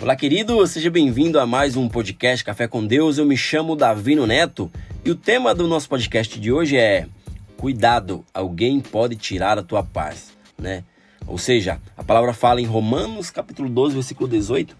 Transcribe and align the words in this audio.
Olá, 0.00 0.14
querido, 0.14 0.64
seja 0.68 0.90
bem-vindo 0.90 1.40
a 1.40 1.46
mais 1.46 1.76
um 1.76 1.88
podcast 1.88 2.44
Café 2.44 2.68
com 2.68 2.86
Deus. 2.86 3.18
Eu 3.18 3.26
me 3.26 3.36
chamo 3.36 3.74
Davino 3.74 4.28
Neto 4.28 4.70
e 5.04 5.10
o 5.10 5.14
tema 5.16 5.52
do 5.52 5.66
nosso 5.66 5.88
podcast 5.88 6.38
de 6.38 6.52
hoje 6.52 6.76
é 6.76 7.08
Cuidado, 7.56 8.24
alguém 8.32 8.78
pode 8.78 9.16
tirar 9.16 9.58
a 9.58 9.62
tua 9.62 9.82
paz, 9.82 10.36
né? 10.56 10.84
Ou 11.26 11.36
seja, 11.36 11.80
a 11.96 12.04
palavra 12.04 12.32
fala 12.32 12.60
em 12.60 12.64
Romanos 12.64 13.28
capítulo 13.28 13.68
12, 13.68 13.94
versículo 13.96 14.28
18, 14.28 14.76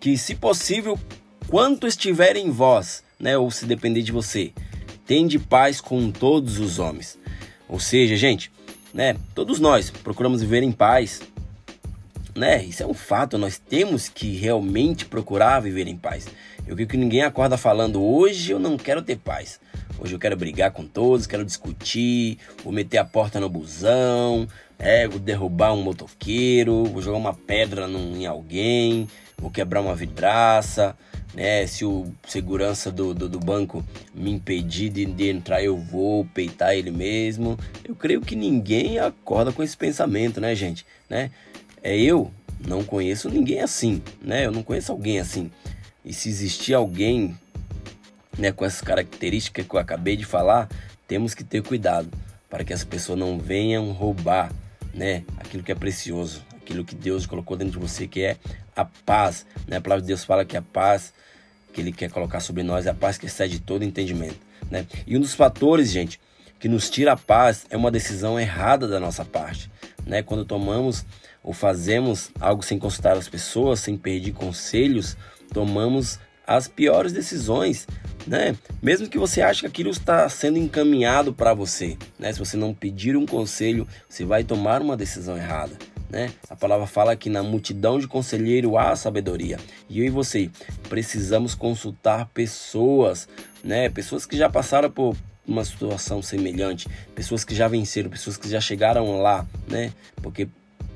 que 0.00 0.16
se 0.16 0.34
possível, 0.34 0.98
quanto 1.46 1.86
estiver 1.86 2.34
em 2.34 2.50
vós, 2.50 3.04
né, 3.20 3.36
ou 3.36 3.50
se 3.50 3.66
depender 3.66 4.00
de 4.00 4.12
você, 4.12 4.50
tende 5.06 5.38
paz 5.38 5.78
com 5.78 6.10
todos 6.10 6.58
os 6.58 6.78
homens. 6.78 7.18
Ou 7.68 7.78
seja, 7.78 8.16
gente, 8.16 8.50
né, 8.94 9.14
todos 9.34 9.60
nós 9.60 9.90
procuramos 9.90 10.40
viver 10.40 10.62
em 10.62 10.72
paz, 10.72 11.20
né? 12.34 12.62
Isso 12.64 12.82
é 12.82 12.86
um 12.86 12.94
fato, 12.94 13.38
nós 13.38 13.58
temos 13.58 14.08
que 14.08 14.36
realmente 14.36 15.06
procurar 15.06 15.60
viver 15.60 15.86
em 15.86 15.96
paz. 15.96 16.26
Eu 16.66 16.74
vi 16.74 16.86
que 16.86 16.96
ninguém 16.96 17.22
acorda 17.22 17.56
falando 17.56 18.02
hoje 18.02 18.52
eu 18.52 18.58
não 18.58 18.76
quero 18.76 19.02
ter 19.02 19.16
paz. 19.16 19.60
Hoje 19.98 20.14
eu 20.14 20.18
quero 20.18 20.36
brigar 20.36 20.72
com 20.72 20.84
todos, 20.84 21.26
quero 21.26 21.44
discutir, 21.44 22.38
vou 22.64 22.72
meter 22.72 22.98
a 22.98 23.04
porta 23.04 23.38
no 23.38 23.48
busão, 23.48 24.48
é, 24.78 25.06
vou 25.06 25.20
derrubar 25.20 25.72
um 25.72 25.82
motoqueiro, 25.82 26.84
vou 26.84 27.00
jogar 27.00 27.18
uma 27.18 27.34
pedra 27.34 27.86
num, 27.86 28.16
em 28.16 28.26
alguém, 28.26 29.08
vou 29.38 29.50
quebrar 29.50 29.80
uma 29.80 29.94
vidraça, 29.94 30.96
né? 31.32 31.66
Se 31.66 31.84
o 31.84 32.12
segurança 32.26 32.90
do, 32.90 33.14
do, 33.14 33.28
do 33.28 33.38
banco 33.38 33.84
me 34.14 34.30
impedir 34.30 34.88
de, 34.88 35.04
de, 35.04 35.28
entrar, 35.28 35.62
eu 35.62 35.76
vou 35.76 36.24
peitar 36.34 36.74
ele 36.74 36.90
mesmo. 36.90 37.58
Eu 37.84 37.94
creio 37.94 38.20
que 38.20 38.34
ninguém 38.34 38.98
acorda 38.98 39.52
com 39.52 39.62
esse 39.62 39.76
pensamento, 39.76 40.40
né, 40.40 40.54
gente? 40.54 40.84
Né? 41.08 41.30
É 41.84 41.94
eu 41.96 42.32
não 42.66 42.82
conheço 42.82 43.28
ninguém 43.28 43.60
assim, 43.60 44.02
né? 44.22 44.46
Eu 44.46 44.50
não 44.50 44.62
conheço 44.62 44.90
alguém 44.90 45.20
assim. 45.20 45.50
E 46.02 46.14
se 46.14 46.30
existir 46.30 46.72
alguém, 46.72 47.38
né, 48.38 48.50
com 48.50 48.64
essas 48.64 48.80
características 48.80 49.66
que 49.66 49.74
eu 49.74 49.78
acabei 49.78 50.16
de 50.16 50.24
falar, 50.24 50.68
temos 51.06 51.34
que 51.34 51.44
ter 51.44 51.62
cuidado 51.62 52.08
para 52.48 52.64
que 52.64 52.72
essa 52.72 52.86
pessoa 52.86 53.16
não 53.16 53.38
venham 53.38 53.92
roubar, 53.92 54.50
né, 54.94 55.24
aquilo 55.36 55.62
que 55.62 55.72
é 55.72 55.74
precioso, 55.74 56.42
aquilo 56.56 56.84
que 56.86 56.94
Deus 56.94 57.26
colocou 57.26 57.54
dentro 57.54 57.78
de 57.78 57.86
você, 57.86 58.06
que 58.06 58.22
é 58.22 58.38
a 58.74 58.84
paz, 58.84 59.44
né? 59.68 59.76
A 59.76 59.80
palavra 59.80 60.00
de 60.00 60.08
Deus 60.08 60.24
fala 60.24 60.44
que 60.44 60.56
a 60.56 60.62
paz 60.62 61.12
que 61.72 61.80
ele 61.80 61.92
quer 61.92 62.10
colocar 62.10 62.40
sobre 62.40 62.62
nós 62.62 62.86
é 62.86 62.90
a 62.90 62.94
paz 62.94 63.18
que 63.18 63.26
excede 63.26 63.60
todo 63.60 63.84
entendimento, 63.84 64.38
né? 64.70 64.86
E 65.06 65.16
um 65.16 65.20
dos 65.20 65.34
fatores, 65.34 65.90
gente, 65.90 66.18
que 66.58 66.68
nos 66.68 66.88
tira 66.88 67.12
a 67.12 67.16
paz 67.16 67.66
é 67.68 67.76
uma 67.76 67.90
decisão 67.90 68.40
errada 68.40 68.88
da 68.88 68.98
nossa 68.98 69.24
parte, 69.24 69.70
né? 70.06 70.22
Quando 70.22 70.44
tomamos 70.44 71.04
ou 71.44 71.52
fazemos 71.52 72.30
algo 72.40 72.62
sem 72.62 72.78
consultar 72.78 73.16
as 73.16 73.28
pessoas, 73.28 73.80
sem 73.80 73.98
pedir 73.98 74.32
conselhos, 74.32 75.16
tomamos 75.52 76.18
as 76.46 76.66
piores 76.66 77.12
decisões, 77.12 77.86
né? 78.26 78.56
Mesmo 78.82 79.08
que 79.08 79.18
você 79.18 79.42
ache 79.42 79.60
que 79.60 79.66
aquilo 79.66 79.90
está 79.90 80.28
sendo 80.28 80.58
encaminhado 80.58 81.32
para 81.32 81.54
você, 81.54 81.96
né? 82.18 82.32
Se 82.32 82.38
você 82.38 82.56
não 82.56 82.74
pedir 82.74 83.16
um 83.16 83.26
conselho, 83.26 83.86
você 84.08 84.24
vai 84.24 84.42
tomar 84.42 84.80
uma 84.80 84.96
decisão 84.96 85.36
errada, 85.36 85.72
né? 86.10 86.32
A 86.48 86.56
palavra 86.56 86.86
fala 86.86 87.16
que 87.16 87.30
na 87.30 87.42
multidão 87.42 87.98
de 87.98 88.08
conselheiro 88.08 88.76
há 88.76 88.96
sabedoria. 88.96 89.58
E 89.88 90.00
eu 90.00 90.04
e 90.06 90.10
você 90.10 90.50
precisamos 90.88 91.54
consultar 91.54 92.26
pessoas, 92.32 93.28
né? 93.62 93.88
Pessoas 93.88 94.26
que 94.26 94.36
já 94.36 94.48
passaram 94.48 94.90
por 94.90 95.16
uma 95.46 95.64
situação 95.64 96.22
semelhante, 96.22 96.88
pessoas 97.14 97.44
que 97.44 97.54
já 97.54 97.68
venceram, 97.68 98.08
pessoas 98.08 98.36
que 98.36 98.48
já 98.48 98.60
chegaram 98.60 99.20
lá, 99.20 99.46
né? 99.68 99.92
Porque 100.16 100.48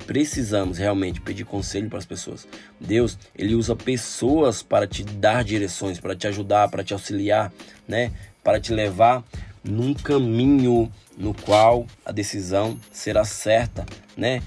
precisamos 0.09 0.79
realmente 0.79 1.21
pedir 1.21 1.45
conselho 1.45 1.91
para 1.91 1.99
as 1.99 2.07
pessoas. 2.07 2.49
Deus, 2.81 3.19
ele 3.37 3.55
usa 3.55 3.77
pessoas 3.77 4.63
para 4.63 4.87
te 4.87 5.05
dar 5.05 5.45
direções, 5.45 6.01
para 6.01 6.17
te 6.17 6.27
ajudar, 6.27 6.71
para 6.71 6.83
te 6.83 6.95
auxiliar, 6.95 7.53
né? 7.87 8.11
Para 8.43 8.59
te 8.59 8.73
levar 8.73 9.23
num 9.63 9.93
caminho 9.93 10.91
no 11.15 11.35
qual 11.35 11.87
a 12.07 12.11
decisão 12.11 12.81
será 12.91 13.23
certa, 13.27 13.85
né? 14.17 14.43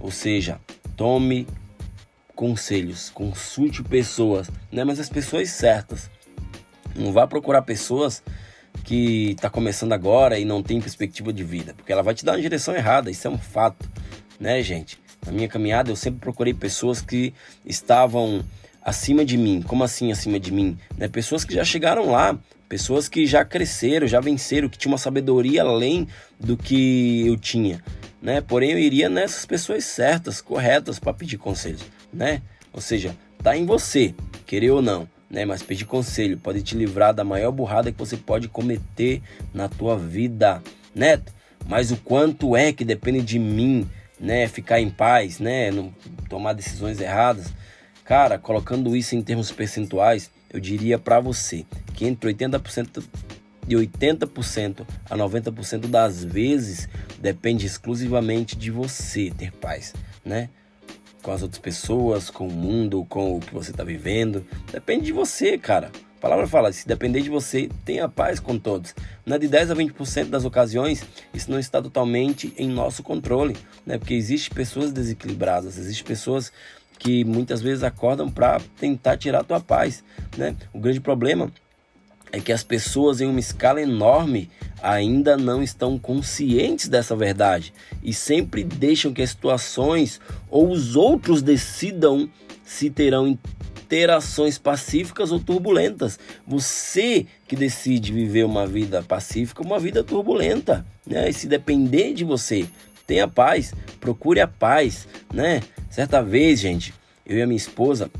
Ou 0.00 0.10
seja, 0.10 0.58
tome 0.96 1.46
conselhos, 2.34 3.10
consulte 3.10 3.82
pessoas, 3.82 4.50
né? 4.72 4.82
Mas 4.82 4.98
as 4.98 5.10
pessoas 5.10 5.50
certas. 5.50 6.10
Não 6.96 7.12
vá 7.12 7.26
procurar 7.26 7.60
pessoas 7.60 8.22
que 8.82 9.32
está 9.32 9.50
começando 9.50 9.92
agora 9.92 10.38
e 10.38 10.46
não 10.46 10.62
tem 10.62 10.80
perspectiva 10.80 11.34
de 11.34 11.44
vida, 11.44 11.74
porque 11.74 11.92
ela 11.92 12.02
vai 12.02 12.14
te 12.14 12.24
dar 12.24 12.32
uma 12.32 12.40
direção 12.40 12.74
errada, 12.74 13.10
isso 13.10 13.28
é 13.28 13.30
um 13.30 13.36
fato, 13.36 13.90
né, 14.40 14.62
gente? 14.62 15.01
Na 15.24 15.32
minha 15.32 15.48
caminhada, 15.48 15.90
eu 15.90 15.96
sempre 15.96 16.20
procurei 16.20 16.52
pessoas 16.52 17.00
que 17.00 17.32
estavam 17.64 18.44
acima 18.84 19.24
de 19.24 19.36
mim. 19.36 19.62
Como 19.62 19.84
assim 19.84 20.10
acima 20.10 20.38
de 20.38 20.52
mim? 20.52 20.76
Né? 20.96 21.08
Pessoas 21.08 21.44
que 21.44 21.54
já 21.54 21.64
chegaram 21.64 22.10
lá, 22.10 22.38
pessoas 22.68 23.08
que 23.08 23.26
já 23.26 23.44
cresceram, 23.44 24.06
já 24.08 24.20
venceram, 24.20 24.68
que 24.68 24.76
tinham 24.76 24.92
uma 24.92 24.98
sabedoria 24.98 25.62
além 25.62 26.08
do 26.40 26.56
que 26.56 27.26
eu 27.26 27.36
tinha. 27.36 27.82
Né? 28.20 28.40
Porém, 28.40 28.72
eu 28.72 28.78
iria 28.78 29.08
nessas 29.08 29.46
pessoas 29.46 29.84
certas, 29.84 30.40
corretas, 30.40 30.98
para 30.98 31.14
pedir 31.14 31.38
conselhos. 31.38 31.82
Né? 32.12 32.42
Ou 32.72 32.80
seja, 32.80 33.14
tá 33.42 33.56
em 33.56 33.64
você, 33.64 34.14
querer 34.44 34.70
ou 34.70 34.82
não. 34.82 35.08
Né? 35.30 35.44
Mas 35.44 35.62
pedir 35.62 35.84
conselho 35.84 36.36
pode 36.36 36.62
te 36.62 36.76
livrar 36.76 37.14
da 37.14 37.22
maior 37.22 37.52
burrada 37.52 37.92
que 37.92 37.98
você 37.98 38.16
pode 38.16 38.48
cometer 38.48 39.22
na 39.54 39.68
tua 39.68 39.96
vida. 39.96 40.60
Né? 40.94 41.20
Mas 41.66 41.92
o 41.92 41.96
quanto 41.96 42.56
é 42.56 42.72
que 42.72 42.84
depende 42.84 43.22
de 43.22 43.38
mim 43.38 43.88
né, 44.22 44.46
ficar 44.46 44.80
em 44.80 44.88
paz, 44.88 45.40
né, 45.40 45.72
não 45.72 45.92
tomar 46.28 46.52
decisões 46.52 47.00
erradas. 47.00 47.52
Cara, 48.04 48.38
colocando 48.38 48.96
isso 48.96 49.16
em 49.16 49.22
termos 49.22 49.50
percentuais, 49.50 50.30
eu 50.50 50.60
diria 50.60 50.98
para 50.98 51.18
você 51.18 51.66
que 51.94 52.06
entre 52.06 52.32
80% 52.32 53.02
de 53.66 53.76
80% 53.76 54.86
a 55.08 55.16
90% 55.16 55.86
das 55.86 56.22
vezes 56.24 56.88
depende 57.18 57.66
exclusivamente 57.66 58.56
de 58.56 58.70
você 58.70 59.30
ter 59.30 59.52
paz, 59.52 59.94
né? 60.24 60.48
Com 61.22 61.30
as 61.30 61.42
outras 61.42 61.60
pessoas, 61.60 62.28
com 62.28 62.48
o 62.48 62.52
mundo, 62.52 63.04
com 63.08 63.36
o 63.36 63.40
que 63.40 63.54
você 63.54 63.70
está 63.70 63.84
vivendo. 63.84 64.44
Depende 64.72 65.06
de 65.06 65.12
você, 65.12 65.56
cara. 65.56 65.92
A 66.22 66.28
palavra 66.28 66.46
fala: 66.46 66.72
se 66.72 66.86
depender 66.86 67.20
de 67.20 67.28
você, 67.28 67.68
tenha 67.84 68.08
paz 68.08 68.38
com 68.38 68.56
todos. 68.56 68.94
É 69.26 69.38
de 69.38 69.48
10 69.48 69.72
a 69.72 69.74
20% 69.74 70.26
das 70.26 70.44
ocasiões, 70.44 71.04
isso 71.34 71.50
não 71.50 71.58
está 71.58 71.82
totalmente 71.82 72.54
em 72.56 72.68
nosso 72.68 73.02
controle, 73.02 73.56
né? 73.84 73.98
Porque 73.98 74.14
existem 74.14 74.54
pessoas 74.54 74.92
desequilibradas, 74.92 75.76
existem 75.76 76.06
pessoas 76.06 76.52
que 76.96 77.24
muitas 77.24 77.60
vezes 77.60 77.82
acordam 77.82 78.30
para 78.30 78.60
tentar 78.78 79.16
tirar 79.16 79.40
a 79.40 79.44
tua 79.44 79.58
paz, 79.58 80.04
né? 80.36 80.54
O 80.72 80.78
grande 80.78 81.00
problema 81.00 81.50
é 82.30 82.38
que 82.38 82.52
as 82.52 82.62
pessoas 82.62 83.20
em 83.20 83.26
uma 83.26 83.40
escala 83.40 83.82
enorme 83.82 84.48
ainda 84.80 85.36
não 85.36 85.60
estão 85.60 85.98
conscientes 85.98 86.88
dessa 86.88 87.16
verdade 87.16 87.74
e 88.00 88.14
sempre 88.14 88.62
deixam 88.62 89.12
que 89.12 89.22
as 89.22 89.30
situações 89.30 90.20
ou 90.48 90.70
os 90.70 90.94
outros 90.94 91.42
decidam 91.42 92.30
se 92.64 92.88
terão 92.90 93.36
interações 93.92 94.56
pacíficas 94.56 95.30
ou 95.30 95.38
turbulentas. 95.38 96.18
Você 96.46 97.26
que 97.46 97.54
decide 97.54 98.10
viver 98.10 98.44
uma 98.44 98.66
vida 98.66 99.02
pacífica, 99.02 99.62
uma 99.62 99.78
vida 99.78 100.02
turbulenta, 100.02 100.84
né? 101.06 101.28
E 101.28 101.32
se 101.34 101.46
depender 101.46 102.14
de 102.14 102.24
você, 102.24 102.66
tenha 103.06 103.28
paz, 103.28 103.74
procure 104.00 104.40
a 104.40 104.48
paz, 104.48 105.06
né? 105.32 105.60
Certa 105.90 106.22
vez, 106.22 106.58
gente, 106.58 106.94
eu 107.26 107.36
e 107.36 107.42
a 107.42 107.46
minha 107.46 107.56
esposa, 107.56 108.10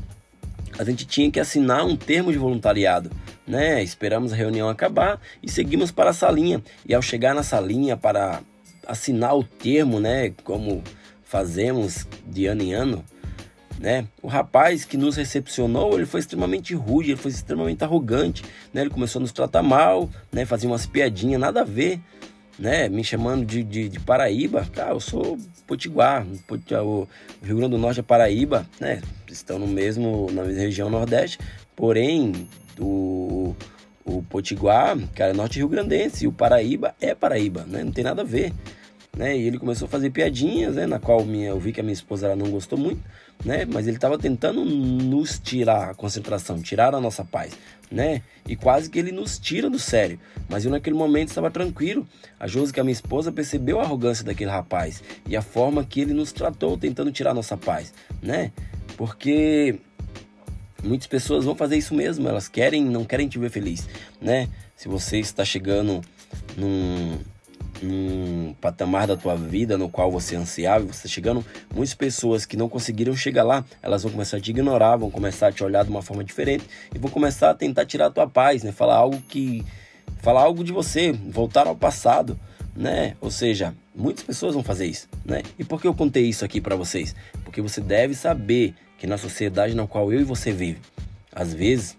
a 0.77 0.83
gente 0.83 1.07
tinha 1.07 1.31
que 1.31 1.39
assinar 1.39 1.83
um 1.83 1.95
termo 1.95 2.31
de 2.31 2.37
voluntariado, 2.37 3.09
né? 3.47 3.81
Esperamos 3.81 4.31
a 4.31 4.35
reunião 4.35 4.69
acabar 4.69 5.19
e 5.41 5.49
seguimos 5.49 5.89
para 5.89 6.11
a 6.11 6.13
salinha. 6.13 6.61
E 6.87 6.93
ao 6.93 7.01
chegar 7.01 7.33
na 7.33 7.41
salinha 7.41 7.97
para 7.97 8.41
assinar 8.85 9.35
o 9.35 9.43
termo, 9.43 9.99
né, 9.99 10.33
como 10.43 10.83
fazemos 11.23 12.05
de 12.27 12.45
ano 12.45 12.61
em 12.61 12.73
ano, 12.73 13.03
né? 13.79 14.07
O 14.21 14.27
rapaz 14.27 14.85
que 14.85 14.97
nos 14.97 15.15
recepcionou, 15.15 15.95
ele 15.95 16.05
foi 16.05 16.19
extremamente 16.19 16.73
rude, 16.73 17.11
ele 17.11 17.19
foi 17.19 17.31
extremamente 17.31 17.83
arrogante, 17.83 18.43
né? 18.73 18.81
Ele 18.81 18.89
começou 18.89 19.19
a 19.19 19.21
nos 19.21 19.31
tratar 19.31 19.63
mal, 19.63 20.09
né? 20.31 20.45
Fazia 20.45 20.69
umas 20.69 20.85
piadinhas, 20.85 21.39
nada 21.39 21.61
a 21.61 21.63
ver, 21.63 21.99
né? 22.57 22.87
Me 22.89 23.03
chamando 23.03 23.45
de, 23.45 23.63
de, 23.63 23.89
de 23.89 23.99
Paraíba. 23.99 24.65
Cara, 24.73 24.91
eu 24.91 24.99
sou 24.99 25.37
Potiguar, 25.67 26.25
o 26.25 27.07
Rio 27.43 27.57
Grande 27.57 27.71
do 27.71 27.77
Norte 27.77 27.99
é 27.99 28.03
Paraíba, 28.03 28.67
né? 28.79 29.01
Estão 29.29 29.57
no 29.57 29.67
mesmo, 29.67 30.29
na 30.31 30.43
mesma 30.43 30.61
região 30.61 30.89
Nordeste, 30.89 31.39
porém, 31.75 32.47
o, 32.79 33.55
o 34.05 34.21
Potiguar, 34.23 34.97
cara, 35.15 35.31
é 35.31 35.33
norte 35.33 35.57
rio 35.57 35.67
grandense, 35.67 36.25
e 36.25 36.27
o 36.27 36.31
Paraíba 36.31 36.93
é 37.01 37.15
Paraíba, 37.15 37.65
né? 37.67 37.83
Não 37.83 37.91
tem 37.91 38.03
nada 38.03 38.21
a 38.21 38.25
ver 38.25 38.53
né? 39.15 39.37
E 39.37 39.45
ele 39.45 39.59
começou 39.59 39.85
a 39.85 39.89
fazer 39.89 40.09
piadinhas, 40.09 40.75
né? 40.75 40.87
Na 40.87 40.99
qual 40.99 41.23
minha, 41.23 41.49
eu 41.49 41.59
vi 41.59 41.71
que 41.71 41.79
a 41.79 41.83
minha 41.83 41.93
esposa 41.93 42.27
ela 42.27 42.35
não 42.35 42.49
gostou 42.49 42.77
muito, 42.77 43.01
né? 43.45 43.65
Mas 43.65 43.87
ele 43.87 43.97
estava 43.97 44.17
tentando 44.17 44.65
nos 44.65 45.37
tirar 45.37 45.91
a 45.91 45.93
concentração, 45.93 46.61
tirar 46.61 46.95
a 46.95 46.99
nossa 46.99 47.23
paz, 47.23 47.53
né? 47.91 48.21
E 48.47 48.55
quase 48.55 48.89
que 48.89 48.97
ele 48.97 49.11
nos 49.11 49.37
tira 49.37 49.69
do 49.69 49.77
sério. 49.77 50.19
Mas 50.49 50.65
eu 50.65 50.71
naquele 50.71 50.95
momento 50.95 51.29
estava 51.29 51.51
tranquilo. 51.51 52.07
A 52.39 52.47
Josi, 52.47 52.73
que 52.73 52.79
é 52.79 52.81
a 52.81 52.83
minha 52.83 52.93
esposa, 52.93 53.31
percebeu 53.31 53.79
a 53.79 53.83
arrogância 53.83 54.25
daquele 54.25 54.49
rapaz 54.49 55.03
e 55.27 55.37
a 55.37 55.41
forma 55.41 55.83
que 55.83 56.01
ele 56.01 56.13
nos 56.13 56.31
tratou, 56.31 56.77
tentando 56.77 57.11
tirar 57.11 57.31
a 57.31 57.35
nossa 57.35 57.55
paz, 57.55 57.93
né? 58.21 58.51
Porque 58.97 59.79
Muitas 60.83 61.07
pessoas 61.07 61.45
vão 61.45 61.55
fazer 61.55 61.77
isso 61.77 61.95
mesmo, 61.95 62.27
elas 62.27 62.49
querem, 62.49 62.83
não 62.83 63.05
querem 63.05 63.29
te 63.29 63.39
ver 63.39 63.49
feliz, 63.49 63.87
né? 64.21 64.49
Se 64.75 64.89
você 64.89 65.17
está 65.17 65.45
chegando 65.45 66.01
num, 66.57 67.19
num 67.81 68.53
patamar 68.61 69.07
da 69.07 69.15
tua 69.15 69.35
vida 69.35 69.77
no 69.77 69.89
qual 69.89 70.11
você 70.11 70.35
ansiava, 70.35 70.85
você 70.85 70.91
está 70.91 71.09
chegando, 71.09 71.45
muitas 71.73 71.93
pessoas 71.93 72.45
que 72.45 72.55
não 72.55 72.69
conseguiram 72.69 73.15
chegar 73.15 73.43
lá, 73.43 73.65
elas 73.81 74.03
vão 74.03 74.11
começar 74.11 74.37
a 74.37 74.39
te 74.39 74.51
ignorar, 74.51 74.97
vão 74.97 75.09
começar 75.09 75.47
a 75.47 75.51
te 75.51 75.63
olhar 75.63 75.83
de 75.83 75.89
uma 75.89 76.01
forma 76.01 76.23
diferente 76.23 76.65
e 76.93 76.97
vão 76.97 77.09
começar 77.09 77.49
a 77.49 77.53
tentar 77.53 77.85
tirar 77.85 78.07
a 78.07 78.11
tua 78.11 78.27
paz, 78.27 78.63
né? 78.63 78.71
Falar 78.71 78.95
algo 78.95 79.21
que 79.27 79.63
falar 80.17 80.41
algo 80.41 80.63
de 80.63 80.71
você, 80.71 81.11
voltar 81.11 81.67
ao 81.67 81.75
passado, 81.75 82.39
né? 82.75 83.15
Ou 83.19 83.29
seja, 83.29 83.73
muitas 83.95 84.23
pessoas 84.23 84.53
vão 84.53 84.63
fazer 84.63 84.85
isso, 84.85 85.07
né? 85.25 85.43
E 85.59 85.63
por 85.63 85.81
que 85.81 85.87
eu 85.87 85.93
contei 85.93 86.25
isso 86.25 86.45
aqui 86.45 86.61
para 86.61 86.75
vocês? 86.75 87.15
Porque 87.43 87.61
você 87.61 87.81
deve 87.81 88.15
saber 88.15 88.73
que 88.97 89.05
na 89.05 89.17
sociedade 89.17 89.75
na 89.75 89.85
qual 89.85 90.11
eu 90.13 90.21
e 90.21 90.23
você 90.23 90.51
vive, 90.51 90.79
às 91.31 91.53
vezes 91.53 91.97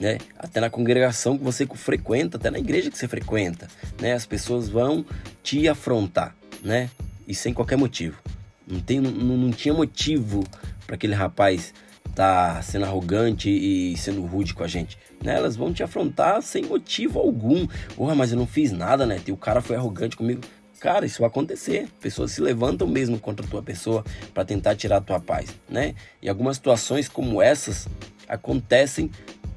né? 0.00 0.18
Até 0.38 0.60
na 0.60 0.70
congregação 0.70 1.36
que 1.36 1.44
você 1.44 1.66
frequenta, 1.66 2.38
até 2.38 2.50
na 2.50 2.58
igreja 2.58 2.90
que 2.90 2.96
você 2.96 3.06
frequenta, 3.06 3.68
né? 4.00 4.14
As 4.14 4.24
pessoas 4.24 4.68
vão 4.68 5.04
te 5.42 5.68
afrontar, 5.68 6.34
né? 6.64 6.88
E 7.28 7.34
sem 7.34 7.52
qualquer 7.52 7.76
motivo. 7.76 8.18
Não, 8.66 8.80
tem, 8.80 8.98
não, 8.98 9.12
não 9.12 9.50
tinha 9.50 9.74
motivo 9.74 10.42
para 10.86 10.94
aquele 10.94 11.14
rapaz 11.14 11.74
tá 12.14 12.60
sendo 12.62 12.84
arrogante 12.86 13.48
e 13.48 13.96
sendo 13.96 14.22
rude 14.22 14.54
com 14.54 14.64
a 14.64 14.68
gente. 14.68 14.98
Né? 15.22 15.36
Elas 15.36 15.54
vão 15.54 15.72
te 15.72 15.82
afrontar 15.82 16.42
sem 16.42 16.64
motivo 16.64 17.18
algum. 17.18 17.66
Porra, 17.94 18.14
mas 18.14 18.32
eu 18.32 18.38
não 18.38 18.46
fiz 18.46 18.72
nada, 18.72 19.06
né? 19.06 19.20
O 19.28 19.36
cara 19.36 19.60
foi 19.60 19.76
arrogante 19.76 20.16
comigo. 20.16 20.40
Cara, 20.80 21.04
isso 21.04 21.20
vai 21.20 21.28
acontecer. 21.28 21.88
Pessoas 22.00 22.32
se 22.32 22.40
levantam 22.40 22.88
mesmo 22.88 23.18
contra 23.18 23.44
a 23.44 23.48
tua 23.48 23.62
pessoa 23.62 24.04
para 24.32 24.44
tentar 24.44 24.74
tirar 24.74 24.96
a 24.96 25.00
tua 25.00 25.20
paz, 25.20 25.54
né? 25.68 25.94
E 26.22 26.28
algumas 26.28 26.56
situações 26.56 27.08
como 27.08 27.40
essas 27.40 27.86
acontecem 28.26 29.10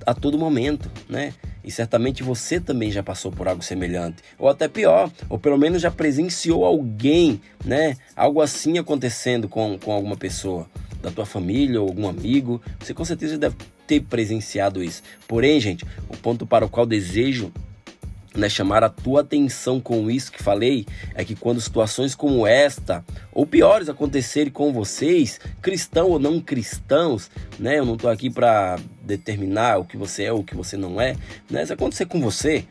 a 0.06 0.14
todo 0.14 0.38
momento, 0.38 0.90
né? 1.10 1.34
E 1.64 1.72
certamente 1.72 2.24
você 2.24 2.60
também 2.60 2.92
já 2.92 3.02
passou 3.02 3.32
por 3.32 3.48
algo 3.48 3.64
semelhante, 3.64 4.22
ou 4.38 4.50
até 4.50 4.68
pior, 4.68 5.10
ou 5.30 5.40
pelo 5.40 5.58
menos 5.58 5.82
já 5.82 5.90
presenciou 5.90 6.66
alguém, 6.66 7.40
né? 7.64 7.96
Algo 8.16 8.42
assim 8.42 8.78
acontecendo 8.78 9.48
com, 9.48 9.78
com 9.80 9.92
alguma 9.92 10.18
pessoa 10.18 10.68
da 11.02 11.10
tua 11.10 11.26
família 11.26 11.82
ou 11.82 11.88
algum 11.88 12.08
amigo. 12.08 12.62
Você 12.80 12.94
com 12.94 13.06
certeza 13.06 13.38
deve 13.38 13.56
ter 13.88 14.02
presenciado 14.02 14.84
isso. 14.84 15.04
Porém, 15.28 15.60
gente, 15.60 15.86
o 16.10 16.18
ponto 16.18 16.46
para 16.46 16.66
o 16.66 16.70
qual 16.70 16.86
desejo 16.86 17.52
né, 18.36 18.50
chamar 18.50 18.84
a 18.84 18.90
tua 18.90 19.22
atenção 19.22 19.80
com 19.80 20.10
isso 20.10 20.32
que 20.32 20.42
falei 20.42 20.86
é 21.14 21.24
que 21.24 21.36
quando 21.36 21.62
situações 21.62 22.16
como 22.16 22.48
esta 22.48 23.04
ou 23.32 23.46
piores 23.46 23.90
acontecerem 23.90 24.52
com 24.52 24.74
vocês, 24.74 25.40
cristão 25.62 26.10
ou 26.10 26.20
não 26.20 26.40
cristãos, 26.40 27.30
né, 27.60 27.80
eu 27.80 27.86
não 27.86 27.94
estou 27.96 28.10
aqui 28.10 28.30
para 28.30 28.80
determinar 29.02 29.78
o 29.78 29.86
que 29.86 29.98
você 29.98 30.24
é 30.24 30.34
ou 30.34 30.40
o 30.40 30.44
que 30.44 30.56
você 30.56 30.78
não 30.78 31.00
é, 31.00 31.16
né, 31.50 31.66
se 31.66 31.74
acontecer 31.74 32.06
com 32.06 32.20
você, 32.20 32.66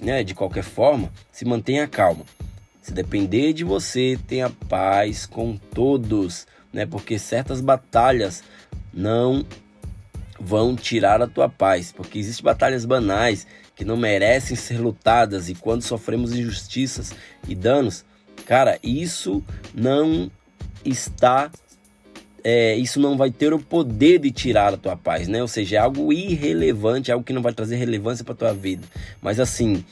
né, 0.00 0.22
de 0.22 0.34
qualquer 0.34 0.64
forma, 0.64 1.10
se 1.32 1.44
mantenha 1.44 1.86
calmo. 1.88 2.26
Se 2.82 2.92
depender 2.92 3.52
de 3.52 3.64
você, 3.64 4.18
tenha 4.28 4.48
paz 4.48 5.26
com 5.26 5.56
todos, 5.56 6.46
né, 6.72 6.86
porque 6.86 7.18
certas 7.18 7.60
batalhas 7.60 8.44
não 8.92 9.44
vão 10.38 10.76
tirar 10.76 11.20
a 11.22 11.26
tua 11.26 11.48
paz, 11.48 11.90
porque 11.90 12.18
existem 12.18 12.44
batalhas 12.44 12.84
banais 12.84 13.46
que 13.76 13.84
não 13.84 13.96
merecem 13.96 14.56
ser 14.56 14.80
lutadas 14.80 15.48
e 15.48 15.54
quando 15.54 15.82
sofremos 15.82 16.32
injustiças 16.32 17.12
e 17.46 17.54
danos, 17.54 18.04
cara, 18.46 18.78
isso 18.82 19.44
não 19.74 20.30
está 20.84 21.50
é, 22.42 22.76
isso 22.76 23.00
não 23.00 23.16
vai 23.16 23.30
ter 23.30 23.52
o 23.52 23.58
poder 23.58 24.20
de 24.20 24.30
tirar 24.30 24.72
a 24.72 24.76
tua 24.76 24.96
paz, 24.96 25.26
né? 25.26 25.42
Ou 25.42 25.48
seja, 25.48 25.76
é 25.76 25.78
algo 25.80 26.12
irrelevante, 26.12 27.10
algo 27.10 27.24
que 27.24 27.32
não 27.32 27.42
vai 27.42 27.52
trazer 27.52 27.74
relevância 27.74 28.24
para 28.24 28.36
tua 28.36 28.54
vida. 28.54 28.86
Mas 29.20 29.40
assim, 29.40 29.84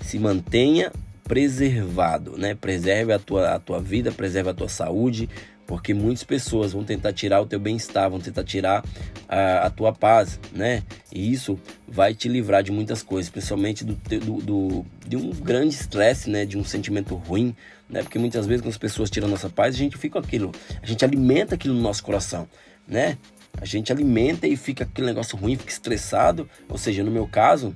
se 0.00 0.18
mantenha 0.18 0.90
preservado, 1.22 2.38
né? 2.38 2.54
Preserve 2.54 3.12
a 3.12 3.18
tua, 3.18 3.50
a 3.50 3.58
tua 3.58 3.78
vida, 3.78 4.10
preserve 4.10 4.48
a 4.48 4.54
tua 4.54 4.70
saúde, 4.70 5.28
porque 5.66 5.92
muitas 5.92 6.22
pessoas 6.22 6.72
vão 6.72 6.84
tentar 6.84 7.12
tirar 7.12 7.40
o 7.40 7.46
teu 7.46 7.58
bem-estar, 7.58 8.08
vão 8.08 8.20
tentar 8.20 8.44
tirar 8.44 8.84
a, 9.28 9.66
a, 9.66 9.70
tua 9.70 9.92
paz, 9.92 10.38
né? 10.52 10.82
E 11.12 11.32
isso 11.32 11.58
vai 11.88 12.14
te 12.14 12.28
livrar 12.28 12.62
de 12.62 12.70
muitas 12.70 13.02
coisas, 13.02 13.30
principalmente 13.30 13.84
do, 13.84 13.94
do, 13.94 14.36
do 14.42 14.86
de 15.06 15.16
um 15.16 15.30
grande 15.30 15.74
estresse, 15.74 16.30
né? 16.30 16.44
De 16.44 16.56
um 16.56 16.64
sentimento 16.64 17.14
ruim, 17.16 17.54
né? 17.88 18.02
Porque 18.02 18.18
muitas 18.18 18.46
vezes 18.46 18.62
quando 18.62 18.72
as 18.72 18.78
pessoas 18.78 19.10
tiram 19.10 19.26
a 19.26 19.30
nossa 19.30 19.48
paz, 19.48 19.74
a 19.74 19.78
gente 19.78 19.96
fica 19.98 20.18
aquilo, 20.18 20.52
a 20.80 20.86
gente 20.86 21.04
alimenta 21.04 21.56
aquilo 21.56 21.74
no 21.74 21.80
nosso 21.80 22.02
coração, 22.04 22.48
né? 22.86 23.18
A 23.60 23.64
gente 23.64 23.90
alimenta 23.90 24.46
e 24.46 24.56
fica 24.56 24.84
aquele 24.84 25.06
negócio 25.06 25.36
ruim, 25.36 25.56
fica 25.56 25.70
estressado. 25.70 26.48
Ou 26.68 26.76
seja, 26.76 27.02
no 27.02 27.10
meu 27.10 27.26
caso, 27.26 27.74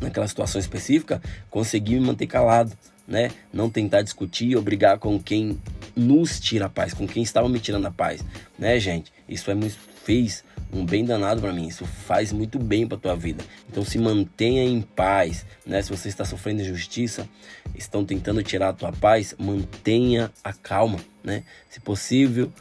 naquela 0.00 0.26
situação 0.26 0.60
específica, 0.60 1.20
consegui 1.50 1.94
me 1.94 2.06
manter 2.06 2.28
calado, 2.28 2.72
né? 3.06 3.30
Não 3.52 3.68
tentar 3.68 4.02
discutir 4.02 4.56
ou 4.56 4.62
brigar 4.62 4.98
com 4.98 5.18
quem 5.18 5.60
nos 5.96 6.40
tira 6.40 6.66
a 6.66 6.68
paz, 6.68 6.92
com 6.94 7.06
quem 7.06 7.22
estava 7.22 7.48
me 7.48 7.60
tirando 7.60 7.86
a 7.86 7.90
paz, 7.90 8.24
né, 8.58 8.78
gente? 8.78 9.12
Isso 9.28 9.50
é 9.50 9.54
muito 9.54 9.76
fez 10.04 10.44
um 10.72 10.84
bem 10.84 11.04
danado 11.04 11.40
para 11.40 11.52
mim. 11.52 11.66
Isso 11.66 11.84
faz 11.86 12.32
muito 12.32 12.58
bem 12.58 12.86
para 12.86 12.98
tua 12.98 13.16
vida. 13.16 13.42
Então 13.68 13.84
se 13.84 13.98
mantenha 13.98 14.62
em 14.62 14.82
paz, 14.82 15.46
né? 15.66 15.80
Se 15.82 15.90
você 15.90 16.08
está 16.08 16.24
sofrendo 16.24 16.62
injustiça, 16.62 17.28
estão 17.74 18.04
tentando 18.04 18.42
tirar 18.42 18.68
a 18.68 18.72
tua 18.72 18.92
paz, 18.92 19.34
mantenha 19.38 20.30
a 20.42 20.52
calma, 20.52 20.98
né? 21.22 21.42
Se 21.70 21.80
possível, 21.80 22.52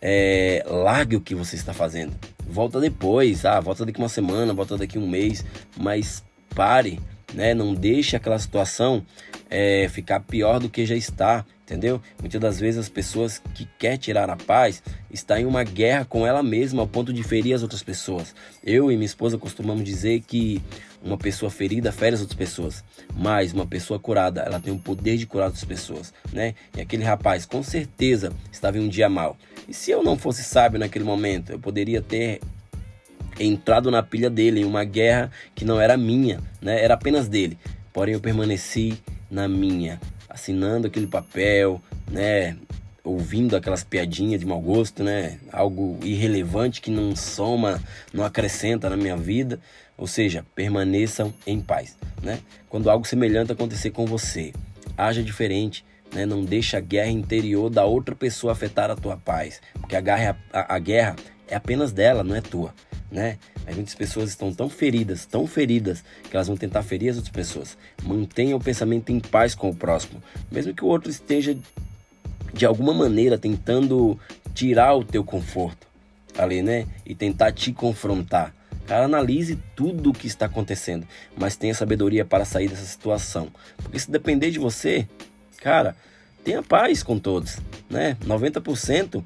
é, 0.00 0.64
largue 0.66 1.16
o 1.16 1.20
que 1.20 1.34
você 1.34 1.56
está 1.56 1.74
fazendo. 1.74 2.14
Volta 2.46 2.80
depois, 2.80 3.44
ah, 3.44 3.60
volta 3.60 3.84
daqui 3.84 3.98
uma 3.98 4.08
semana, 4.08 4.54
volta 4.54 4.76
daqui 4.76 4.98
um 4.98 5.08
mês, 5.08 5.44
mas 5.76 6.22
pare, 6.54 7.00
né? 7.34 7.52
Não 7.52 7.74
deixe 7.74 8.16
aquela 8.16 8.38
situação 8.38 9.04
é, 9.54 9.86
ficar 9.86 10.20
pior 10.20 10.58
do 10.58 10.70
que 10.70 10.86
já 10.86 10.96
está, 10.96 11.44
entendeu? 11.62 12.00
Muitas 12.18 12.40
das 12.40 12.58
vezes 12.58 12.80
as 12.80 12.88
pessoas 12.88 13.42
que 13.54 13.68
quer 13.78 13.98
tirar 13.98 14.30
a 14.30 14.36
paz 14.36 14.82
está 15.10 15.38
em 15.38 15.44
uma 15.44 15.62
guerra 15.62 16.06
com 16.06 16.26
ela 16.26 16.42
mesma 16.42 16.80
ao 16.80 16.88
ponto 16.88 17.12
de 17.12 17.22
ferir 17.22 17.54
as 17.54 17.62
outras 17.62 17.82
pessoas. 17.82 18.34
Eu 18.64 18.90
e 18.90 18.96
minha 18.96 19.04
esposa 19.04 19.36
costumamos 19.36 19.84
dizer 19.84 20.22
que 20.22 20.62
uma 21.04 21.18
pessoa 21.18 21.50
ferida 21.50 21.92
fere 21.92 22.14
as 22.14 22.22
outras 22.22 22.38
pessoas, 22.38 22.82
mas 23.14 23.52
uma 23.52 23.66
pessoa 23.66 23.98
curada, 24.00 24.40
ela 24.40 24.58
tem 24.58 24.72
o 24.72 24.78
poder 24.78 25.18
de 25.18 25.26
curar 25.26 25.46
outras 25.46 25.64
pessoas, 25.64 26.14
né? 26.32 26.54
E 26.74 26.80
aquele 26.80 27.04
rapaz 27.04 27.44
com 27.44 27.62
certeza 27.62 28.32
estava 28.50 28.78
em 28.78 28.80
um 28.80 28.88
dia 28.88 29.10
mal. 29.10 29.36
E 29.68 29.74
se 29.74 29.90
eu 29.90 30.02
não 30.02 30.16
fosse 30.16 30.42
sábio 30.42 30.80
naquele 30.80 31.04
momento, 31.04 31.52
eu 31.52 31.58
poderia 31.58 32.00
ter 32.00 32.40
entrado 33.38 33.90
na 33.90 34.02
pilha 34.02 34.30
dele 34.30 34.60
em 34.60 34.64
uma 34.64 34.84
guerra 34.84 35.30
que 35.54 35.62
não 35.62 35.78
era 35.78 35.94
minha, 35.98 36.40
né? 36.58 36.82
Era 36.82 36.94
apenas 36.94 37.28
dele. 37.28 37.58
Porém 37.92 38.14
eu 38.14 38.20
permaneci 38.20 38.98
na 39.32 39.48
minha, 39.48 39.98
assinando 40.28 40.86
aquele 40.86 41.06
papel, 41.06 41.80
né? 42.10 42.54
Ouvindo 43.02 43.56
aquelas 43.56 43.82
piadinhas 43.82 44.38
de 44.38 44.46
mau 44.46 44.60
gosto, 44.60 45.02
né? 45.02 45.38
Algo 45.50 45.98
irrelevante 46.04 46.82
que 46.82 46.90
não 46.90 47.16
soma, 47.16 47.82
não 48.12 48.24
acrescenta 48.24 48.90
na 48.90 48.96
minha 48.96 49.16
vida. 49.16 49.58
Ou 49.96 50.06
seja, 50.06 50.44
permaneçam 50.54 51.32
em 51.46 51.60
paz, 51.60 51.96
né? 52.22 52.40
Quando 52.68 52.90
algo 52.90 53.06
semelhante 53.06 53.50
acontecer 53.50 53.90
com 53.90 54.04
você, 54.04 54.52
haja 54.96 55.22
diferente, 55.22 55.82
né? 56.12 56.26
Não 56.26 56.44
deixe 56.44 56.76
a 56.76 56.80
guerra 56.80 57.10
interior 57.10 57.70
da 57.70 57.86
outra 57.86 58.14
pessoa 58.14 58.52
afetar 58.52 58.90
a 58.90 58.96
tua 58.96 59.16
paz, 59.16 59.62
porque 59.80 59.96
a 59.96 60.00
guerra, 60.00 60.38
a, 60.52 60.76
a 60.76 60.78
guerra 60.78 61.16
é 61.48 61.56
apenas 61.56 61.90
dela, 61.90 62.22
não 62.22 62.36
é 62.36 62.42
tua 62.42 62.74
né? 63.12 63.38
Aí 63.66 63.74
muitas 63.74 63.94
pessoas 63.94 64.30
estão 64.30 64.52
tão 64.52 64.68
feridas, 64.68 65.26
tão 65.26 65.46
feridas, 65.46 66.02
que 66.28 66.34
elas 66.34 66.48
vão 66.48 66.56
tentar 66.56 66.82
ferir 66.82 67.10
as 67.10 67.16
outras 67.16 67.32
pessoas. 67.32 67.76
Mantenha 68.02 68.56
o 68.56 68.60
pensamento 68.60 69.12
em 69.12 69.20
paz 69.20 69.54
com 69.54 69.68
o 69.68 69.74
próximo, 69.74 70.22
mesmo 70.50 70.74
que 70.74 70.82
o 70.82 70.88
outro 70.88 71.10
esteja 71.10 71.56
de 72.54 72.66
alguma 72.66 72.94
maneira 72.94 73.38
tentando 73.38 74.18
tirar 74.54 74.94
o 74.94 75.04
teu 75.04 75.22
conforto 75.22 75.86
ali, 76.36 76.62
né? 76.62 76.86
E 77.04 77.14
tentar 77.14 77.52
te 77.52 77.72
confrontar. 77.72 78.54
Cara, 78.86 79.04
analise 79.04 79.58
tudo 79.76 80.10
o 80.10 80.12
que 80.12 80.26
está 80.26 80.46
acontecendo, 80.46 81.06
mas 81.36 81.54
tenha 81.54 81.74
sabedoria 81.74 82.24
para 82.24 82.44
sair 82.44 82.68
dessa 82.68 82.84
situação. 82.84 83.48
Porque 83.76 83.98
se 83.98 84.10
depender 84.10 84.50
de 84.50 84.58
você, 84.58 85.06
cara, 85.58 85.94
tenha 86.42 86.62
paz 86.62 87.02
com 87.02 87.18
todos, 87.18 87.58
né? 87.88 88.16
90% 88.24 89.22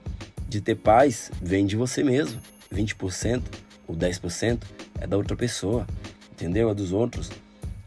de 0.49 0.61
ter 0.61 0.75
paz 0.75 1.31
vem 1.41 1.65
de 1.65 1.77
você 1.77 2.03
mesmo. 2.03 2.41
20% 2.73 3.43
o 3.87 3.95
10% 3.95 4.63
é 5.01 5.07
da 5.07 5.17
outra 5.17 5.37
pessoa, 5.37 5.87
entendeu? 6.33 6.71
É 6.71 6.75
dos 6.75 6.93
outros. 6.93 7.31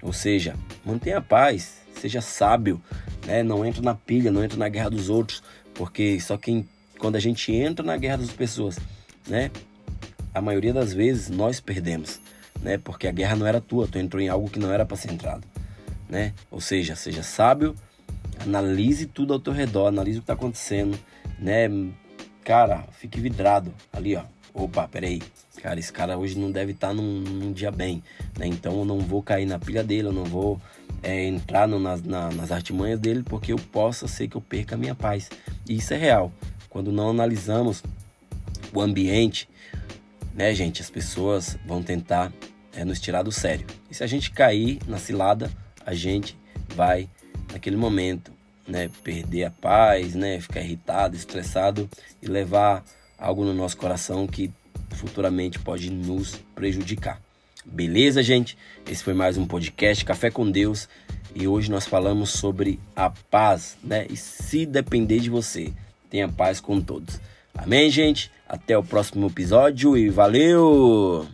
Ou 0.01 0.13
seja, 0.13 0.55
mantenha 0.85 1.17
a 1.17 1.21
paz, 1.21 1.79
seja 1.95 2.21
sábio, 2.21 2.81
né? 3.25 3.43
Não 3.43 3.65
entre 3.65 3.81
na 3.81 3.93
pilha, 3.93 4.31
não 4.31 4.43
entre 4.43 4.57
na 4.57 4.69
guerra 4.69 4.89
dos 4.89 5.09
outros, 5.09 5.43
porque 5.73 6.19
só 6.19 6.37
quem 6.37 6.67
quando 6.97 7.15
a 7.15 7.19
gente 7.19 7.53
entra 7.53 7.85
na 7.85 7.97
guerra 7.97 8.17
das 8.17 8.31
pessoas, 8.31 8.77
né? 9.27 9.51
A 10.33 10.41
maioria 10.41 10.73
das 10.73 10.93
vezes 10.93 11.29
nós 11.29 11.59
perdemos, 11.59 12.19
né? 12.61 12.77
Porque 12.77 13.07
a 13.07 13.11
guerra 13.11 13.35
não 13.35 13.45
era 13.45 13.61
tua, 13.61 13.87
tu 13.87 13.97
entrou 13.97 14.21
em 14.21 14.29
algo 14.29 14.49
que 14.49 14.59
não 14.59 14.71
era 14.71 14.85
para 14.85 14.97
ser 14.97 15.11
entrado, 15.11 15.45
né? 16.09 16.33
Ou 16.49 16.61
seja, 16.61 16.95
seja 16.95 17.23
sábio, 17.23 17.75
analise 18.39 19.05
tudo 19.05 19.33
ao 19.33 19.39
teu 19.39 19.53
redor, 19.53 19.87
analise 19.87 20.19
o 20.19 20.21
que 20.21 20.23
está 20.23 20.33
acontecendo, 20.33 20.97
né? 21.37 21.69
Cara, 22.43 22.85
fique 22.93 23.19
vidrado 23.19 23.73
ali, 23.93 24.15
ó 24.15 24.23
opa, 24.63 24.87
peraí, 24.87 25.21
cara, 25.61 25.79
esse 25.79 25.91
cara 25.91 26.17
hoje 26.17 26.37
não 26.37 26.51
deve 26.51 26.71
estar 26.71 26.89
tá 26.89 26.93
num, 26.93 27.19
num, 27.21 27.51
dia 27.51 27.71
bem, 27.71 28.03
né? 28.37 28.47
Então 28.47 28.79
eu 28.79 28.85
não 28.85 28.99
vou 28.99 29.21
cair 29.21 29.45
na 29.45 29.57
pilha 29.59 29.83
dele, 29.83 30.07
eu 30.07 30.13
não 30.13 30.25
vou 30.25 30.59
é, 31.01 31.25
entrar 31.25 31.67
no, 31.67 31.79
nas, 31.79 32.01
na, 32.03 32.29
nas 32.31 32.51
artimanhas 32.51 32.99
dele, 32.99 33.23
porque 33.23 33.53
eu 33.53 33.57
possa 33.57 34.07
ser 34.07 34.27
que 34.27 34.35
eu 34.35 34.41
perca 34.41 34.75
a 34.75 34.77
minha 34.77 34.95
paz. 34.95 35.29
E 35.67 35.77
isso 35.77 35.93
é 35.93 35.97
real. 35.97 36.31
Quando 36.69 36.91
não 36.91 37.09
analisamos 37.09 37.83
o 38.73 38.81
ambiente, 38.81 39.49
né, 40.33 40.53
gente, 40.53 40.81
as 40.81 40.89
pessoas 40.89 41.57
vão 41.65 41.81
tentar 41.81 42.31
é, 42.73 42.85
nos 42.85 42.99
tirar 42.99 43.23
do 43.23 43.31
sério. 43.31 43.65
E 43.89 43.95
se 43.95 44.03
a 44.03 44.07
gente 44.07 44.31
cair 44.31 44.79
na 44.87 44.97
cilada, 44.97 45.51
a 45.85 45.93
gente 45.93 46.37
vai, 46.75 47.09
naquele 47.51 47.75
momento, 47.75 48.31
né, 48.67 48.89
perder 49.03 49.45
a 49.45 49.51
paz, 49.51 50.13
né, 50.13 50.39
ficar 50.39 50.61
irritado, 50.61 51.15
estressado 51.15 51.89
e 52.21 52.27
levar 52.27 52.83
algo 53.19 53.43
no 53.43 53.53
nosso 53.53 53.77
coração 53.77 54.25
que 54.25 54.51
futuramente 54.91 55.59
pode 55.59 55.91
nos 55.91 56.35
prejudicar. 56.55 57.21
Beleza, 57.65 58.23
gente? 58.23 58.57
Esse 58.89 59.03
foi 59.03 59.13
mais 59.13 59.37
um 59.37 59.45
podcast 59.45 60.03
Café 60.05 60.31
com 60.31 60.49
Deus 60.49 60.87
e 61.35 61.47
hoje 61.47 61.69
nós 61.69 61.85
falamos 61.85 62.31
sobre 62.31 62.79
a 62.95 63.09
paz, 63.09 63.77
né? 63.83 64.07
E 64.09 64.17
se 64.17 64.65
depender 64.65 65.19
de 65.19 65.29
você, 65.29 65.71
tenha 66.09 66.27
paz 66.27 66.59
com 66.59 66.81
todos. 66.81 67.19
Amém, 67.53 67.89
gente? 67.89 68.31
Até 68.47 68.77
o 68.77 68.83
próximo 68.83 69.27
episódio 69.27 69.97
e 69.97 70.09
valeu! 70.09 71.27